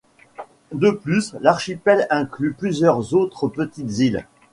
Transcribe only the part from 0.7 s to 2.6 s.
De plus, l'archipel inclut